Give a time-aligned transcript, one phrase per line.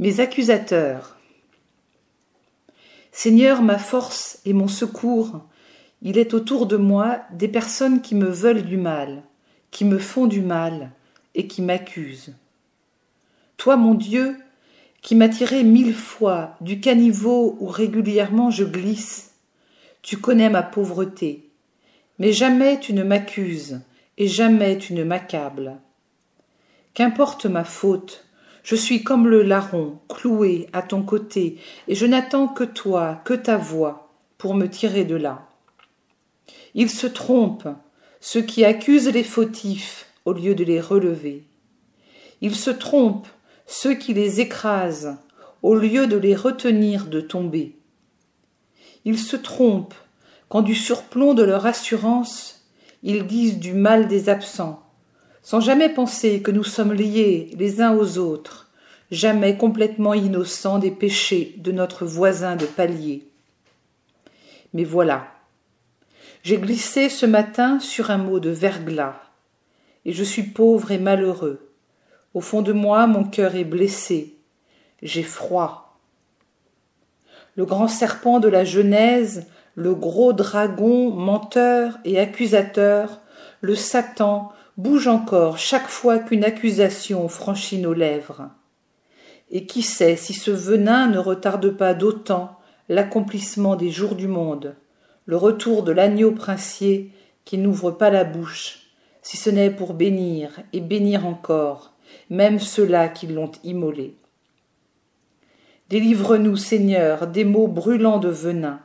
[0.00, 1.16] Mes accusateurs.
[3.12, 5.46] Seigneur, ma force et mon secours,
[6.02, 9.22] il est autour de moi des personnes qui me veulent du mal,
[9.70, 10.90] qui me font du mal
[11.36, 12.34] et qui m'accusent.
[13.56, 14.36] Toi, mon Dieu,
[15.00, 19.34] qui m'as tiré mille fois du caniveau où régulièrement je glisse,
[20.02, 21.48] tu connais ma pauvreté,
[22.18, 23.80] mais jamais tu ne m'accuses
[24.18, 25.76] et jamais tu ne m'accables.
[26.94, 28.24] Qu'importe ma faute,
[28.64, 33.34] je suis comme le larron, cloué à ton côté, et je n'attends que toi, que
[33.34, 35.46] ta voix, pour me tirer de là.
[36.74, 37.68] Ils se trompent,
[38.20, 41.44] ceux qui accusent les fautifs au lieu de les relever.
[42.40, 43.28] Ils se trompent,
[43.66, 45.16] ceux qui les écrasent,
[45.62, 47.76] au lieu de les retenir de tomber.
[49.04, 49.94] Ils se trompent
[50.48, 52.64] quand du surplomb de leur assurance,
[53.02, 54.83] ils disent du mal des absents,
[55.44, 58.70] sans jamais penser que nous sommes liés les uns aux autres,
[59.10, 63.28] jamais complètement innocents des péchés de notre voisin de palier.
[64.72, 65.28] Mais voilà.
[66.42, 69.20] J'ai glissé ce matin sur un mot de verglas,
[70.06, 71.70] et je suis pauvre et malheureux.
[72.32, 74.36] Au fond de moi, mon cœur est blessé.
[75.02, 75.98] J'ai froid.
[77.54, 83.20] Le grand serpent de la Genèse, le gros dragon menteur et accusateur,
[83.60, 88.50] le Satan, bouge encore chaque fois qu'une accusation franchit nos lèvres.
[89.50, 92.58] Et qui sait si ce venin ne retarde pas d'autant
[92.88, 94.74] l'accomplissement des jours du monde,
[95.26, 97.10] le retour de l'agneau princier
[97.44, 98.80] qui n'ouvre pas la bouche,
[99.22, 101.94] si ce n'est pour bénir et bénir encore,
[102.30, 104.16] même ceux-là qui l'ont immolé.
[105.88, 108.80] Délivre-nous, Seigneur, des mots brûlants de venin.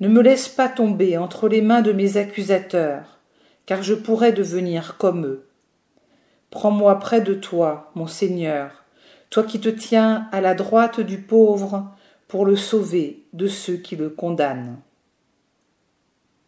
[0.00, 3.13] Ne me laisse pas tomber entre les mains de mes accusateurs,
[3.66, 5.46] car je pourrais devenir comme eux.
[6.50, 8.84] Prends-moi près de toi, mon Seigneur,
[9.30, 11.90] toi qui te tiens à la droite du pauvre
[12.28, 14.78] pour le sauver de ceux qui le condamnent.